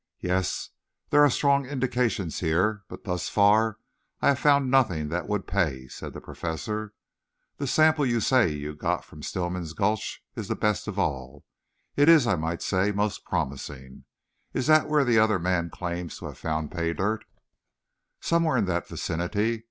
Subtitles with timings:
[0.21, 0.69] "Yes,
[1.11, 3.77] there are strong indications here, but thus far
[4.19, 6.95] I have found nothing that would pay," said the Professor.
[7.57, 11.45] "The sample you say you got from Stillman Gulch is the best of all.
[11.95, 14.05] It is, I might say, most promising.
[14.55, 17.23] Is that where the other man claims to have found pay dirt?"
[18.21, 19.59] "Somewhere in that vicinity.